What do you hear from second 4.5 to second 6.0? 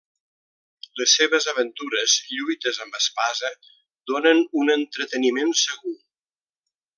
un entreteniment segur.